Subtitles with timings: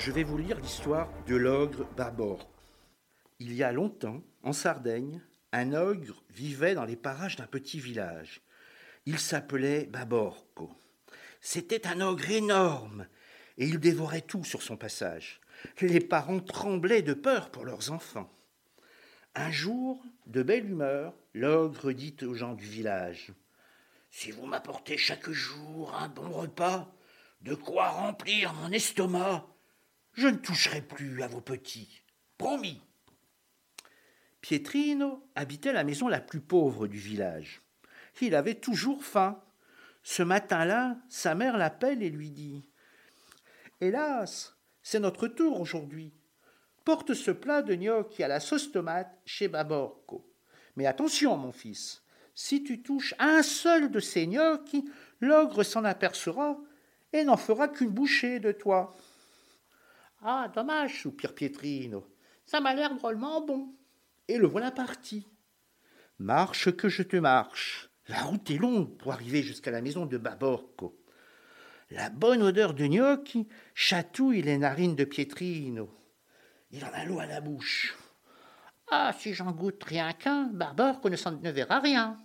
[0.00, 2.48] je vais vous lire l'histoire de l'ogre Babor.
[3.38, 5.20] Il y a longtemps, en Sardaigne,
[5.52, 8.40] un ogre vivait dans les parages d'un petit village.
[9.04, 10.70] Il s'appelait Baborco.
[11.42, 13.08] C'était un ogre énorme,
[13.58, 15.42] et il dévorait tout sur son passage.
[15.82, 18.32] Les parents tremblaient de peur pour leurs enfants.
[19.34, 23.34] Un jour, de belle humeur, l'ogre dit aux gens du village
[24.10, 26.90] Si vous m'apportez chaque jour un bon repas,
[27.42, 29.46] de quoi remplir mon estomac,
[30.14, 32.02] je ne toucherai plus à vos petits.
[32.38, 32.80] Promis.
[34.40, 37.62] Pietrino habitait la maison la plus pauvre du village.
[38.20, 39.42] Il avait toujours faim.
[40.02, 42.64] Ce matin-là, sa mère l'appelle et lui dit
[43.80, 46.12] Hélas, c'est notre tour aujourd'hui.
[46.84, 50.30] Porte ce plat de gnocchi à la sauce tomate chez Baborco.
[50.76, 52.02] Mais attention, mon fils,
[52.34, 56.58] si tu touches un seul de ces gnocchis, l'ogre s'en apercera
[57.12, 58.96] et n'en fera qu'une bouchée de toi.
[60.22, 62.06] Ah, dommage, soupire Pietrino.
[62.46, 63.74] Ça m'a l'air drôlement bon.
[64.28, 65.26] Et le voilà parti.
[66.18, 67.90] Marche que je te marche.
[68.08, 71.00] La route est longue pour arriver jusqu'à la maison de Baborco.
[71.90, 75.88] La bonne odeur de gnocchi chatouille les narines de Pietrino.
[76.70, 77.96] Il en a l'eau à la bouche.
[78.90, 82.16] Ah, si j'en goûte rien qu'un, Baborco ne s'en verra rien.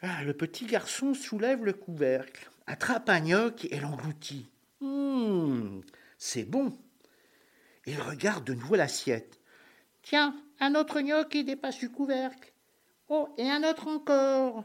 [0.00, 4.48] Ah, le petit garçon soulève le couvercle, attrape un gnocchi et l'engloutit.
[4.80, 5.82] Hum,
[6.18, 6.76] c'est bon.
[7.86, 9.40] Il regarde de nouveau l'assiette.
[10.02, 12.52] Tiens, un autre gnocchi dépasse du couvercle.
[13.08, 14.64] Oh, et un autre encore.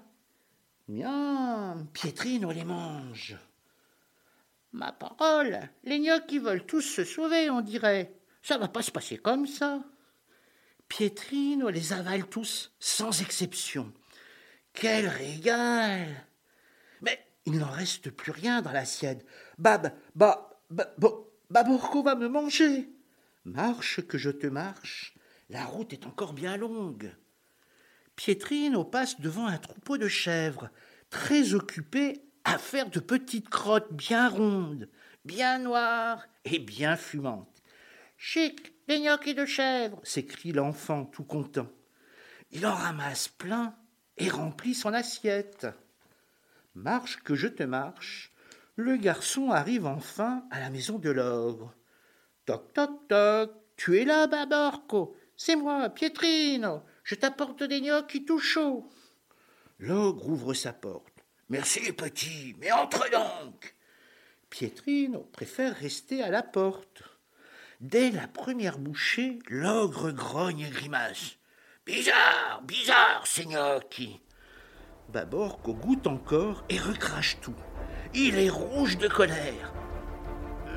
[0.87, 3.37] Bien, Pietrino les mange.
[4.73, 8.13] Ma parole, les gnocchis veulent tous se sauver, on dirait.
[8.41, 9.83] Ça va pas se passer comme ça.
[10.89, 13.93] Pietrino les avale tous, sans exception.
[14.73, 16.07] Quel régal
[17.01, 19.25] Mais il n'en reste plus rien dans l'assiette.
[19.59, 20.93] Bab, bah, bah,
[21.49, 22.89] Baborco va me manger?
[23.45, 25.13] Marche que je te marche,
[25.49, 27.13] la route est encore bien longue.
[28.15, 30.69] Pietrino passe devant un troupeau de chèvres,
[31.09, 34.89] très occupé à faire de petites crottes bien rondes,
[35.25, 37.61] bien noires et bien fumantes.
[38.17, 41.69] Chic, des gnocchis de chèvres s'écrie l'enfant tout content.
[42.51, 43.75] Il en ramasse plein
[44.17, 45.67] et remplit son assiette.
[46.75, 48.32] Marche que je te marche,
[48.75, 51.73] le garçon arrive enfin à la maison de l'ogre.
[52.45, 53.51] Toc, toc, toc.
[53.75, 56.83] Tu es là, Baborco C'est moi, Pietrino.
[57.03, 58.89] Je t'apporte des gnocchis tout chauds.
[59.79, 61.13] L'ogre ouvre sa porte.
[61.49, 63.75] Merci, petit, mais entre donc.
[64.49, 67.03] Pietrino préfère rester à la porte.
[67.81, 71.37] Dès la première bouchée, l'ogre grogne et grimace.
[71.85, 74.21] Bizarre, bizarre, ces gnocchis.
[75.09, 77.55] Baborco goûte encore et recrache tout.
[78.15, 79.73] Il est rouge de colère.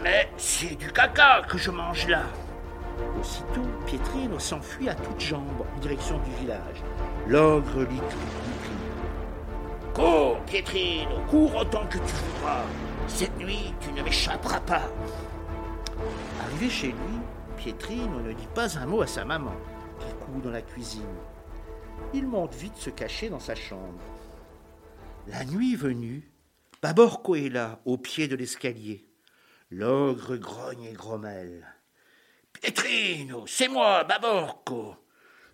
[0.03, 2.23] Mais c'est du caca que je mange là.
[3.21, 6.83] Aussitôt, Pietrino s'enfuit à toutes jambes en direction du village.
[7.27, 8.37] L'ogre lui crie.
[9.93, 12.65] Cours, Pietrino, cours autant que tu voudras.
[13.07, 14.89] Cette nuit, tu ne m'échapperas pas.
[16.43, 17.19] Arrivé chez lui,
[17.57, 19.55] Pietrino ne dit pas un mot à sa maman,
[20.01, 21.03] qui coud dans la cuisine.
[22.15, 24.01] Il monte vite se cacher dans sa chambre.
[25.27, 26.31] La nuit venue,
[26.87, 29.11] Baborco est là, au pied de l'escalier.
[29.73, 31.67] L'ogre grogne et grommelle.
[32.53, 34.95] Pietrino, c'est moi, Baborco.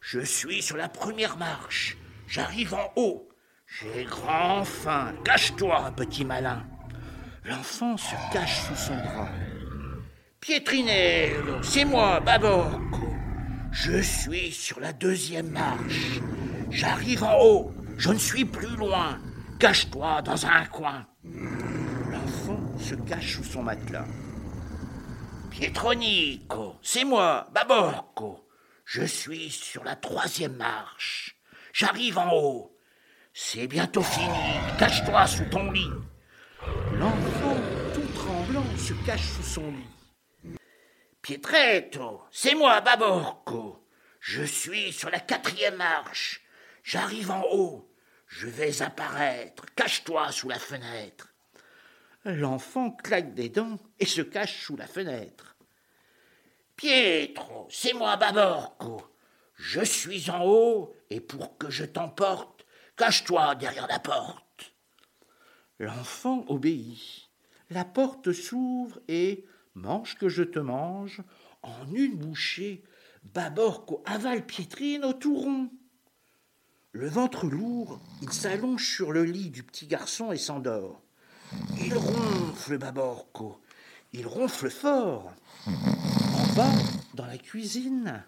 [0.02, 1.96] Je suis sur la première marche.
[2.26, 3.30] J'arrive en haut.
[3.66, 5.14] J'ai grand faim.
[5.24, 6.66] Cache-toi, petit malin.
[7.46, 9.30] L'enfant se cache sous son bras.
[10.38, 13.08] Pietrinello, c'est moi, Baborco.
[13.70, 16.20] Je suis sur la deuxième marche.
[16.68, 17.72] J'arrive en haut.
[17.96, 19.18] Je ne suis plus loin.
[19.58, 21.06] Cache-toi dans un coin.
[21.24, 24.06] L'enfant se cache sous son matelas.
[25.50, 28.48] Pietronico, c'est moi, Baborco.
[28.84, 31.36] Je suis sur la troisième marche.
[31.72, 32.76] J'arrive en haut.
[33.32, 34.58] C'est bientôt fini.
[34.78, 35.90] Cache-toi sous ton lit.
[36.94, 37.56] L'enfant,
[37.94, 40.58] tout tremblant, se cache sous son lit.
[41.22, 43.86] Pietretto, c'est moi, Baborco.
[44.18, 46.42] Je suis sur la quatrième marche.
[46.82, 47.91] J'arrive en haut.
[48.34, 49.66] Je vais apparaître.
[49.76, 51.34] Cache-toi sous la fenêtre.
[52.24, 55.54] L'enfant claque des dents et se cache sous la fenêtre.
[56.74, 59.02] Pietro, c'est moi Baborco.
[59.54, 62.64] Je suis en haut et pour que je t'emporte,
[62.96, 64.72] cache-toi derrière la porte.
[65.78, 67.28] L'enfant obéit.
[67.68, 69.44] La porte s'ouvre et,
[69.74, 71.22] mange que je te mange,
[71.62, 72.82] en une bouchée,
[73.24, 75.70] Baborco avale Pietrino tout rond.
[77.02, 81.02] Le ventre lourd, il s'allonge sur le lit du petit garçon et s'endort.
[81.80, 83.58] Il ronfle, Baborco.
[84.12, 85.32] il ronfle fort.
[85.66, 86.70] En bas,
[87.14, 88.22] dans la cuisine,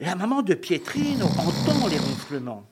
[0.00, 2.66] la maman de Pietrino entend les ronflements.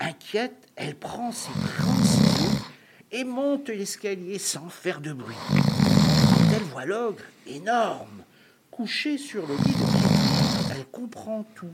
[0.00, 2.64] Inquiète, elle prend ses grands
[3.12, 5.36] et monte l'escalier sans faire de bruit.
[5.48, 8.24] Quand elle voit l'ogre, énorme,
[8.72, 11.70] couché sur le lit de Pietrino, elle comprend tout.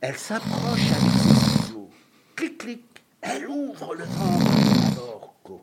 [0.00, 1.90] Elle s'approche avec ses ciseaux.
[2.36, 2.84] Clic, clic,
[3.20, 5.60] elle ouvre le ventre d'Orco.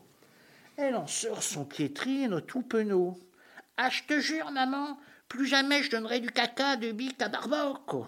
[0.76, 3.18] Elle en sort son Pietrino tout penaud.
[3.78, 4.98] Ah, je te jure, maman,
[5.28, 8.06] plus jamais je donnerai du caca de bique à Barborco.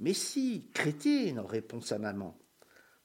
[0.00, 2.36] Mais si, crétine, répond sa maman.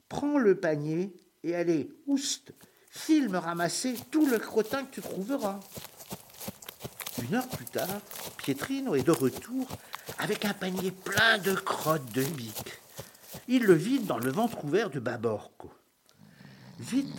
[0.08, 1.14] Prends le panier
[1.44, 2.52] et allez, oust,
[2.90, 5.60] file me ramasser tout le crottin que tu trouveras.
[7.24, 8.02] Une heure plus tard,
[8.38, 9.68] Pietrino est de retour
[10.18, 12.80] avec un panier plein de crottes de bique.
[13.48, 15.72] Il le vide dans le ventre ouvert de Baborco.
[16.80, 17.14] Vite,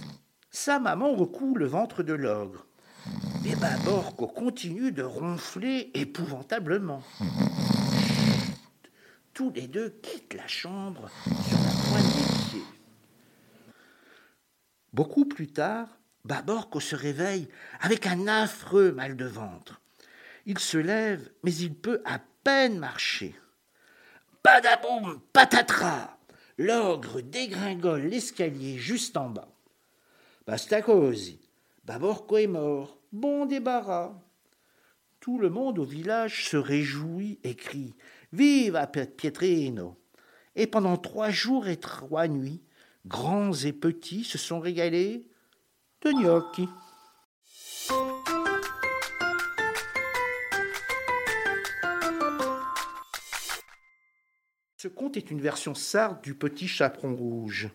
[0.51, 2.67] sa maman recoue le ventre de l'ogre.
[3.45, 7.03] Mais Baborco continue de ronfler épouvantablement.
[9.33, 12.67] Tous les deux quittent la chambre sur la pointe des pieds.
[14.93, 15.89] Beaucoup plus tard,
[16.25, 17.49] Baborco se réveille
[17.81, 19.80] avec un affreux mal de ventre.
[20.47, 23.35] Il se lève, mais il peut à peine marcher.
[24.43, 26.17] Badaboum, patatras
[26.59, 29.49] L'ogre dégringole l'escalier juste en bas.
[30.47, 31.41] Basta così.
[31.85, 32.99] Baborco est mort.
[33.13, 34.13] Bon débarras.
[35.21, 37.95] Tout le monde au village se réjouit et crie
[38.33, 39.99] Viva Pietrino
[40.55, 42.63] Et pendant trois jours et trois nuits,
[43.07, 45.27] grands et petits se sont régalés
[46.03, 46.69] de gnocchi.
[54.83, 57.69] Ce conte est une version sarde du Petit Chaperon Rouge.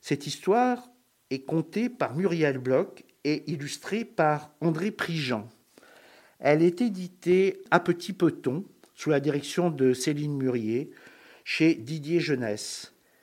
[0.00, 0.90] Cette histoire
[1.30, 5.48] est contée par Muriel Bloch et illustrée par André Prigent.
[6.40, 8.64] Elle est éditée à Petit Peton
[8.96, 10.90] sous la direction de Céline Murier
[11.44, 12.94] chez Didier Jeunesse.